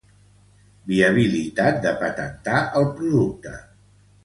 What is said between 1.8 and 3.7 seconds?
de patentar el producte.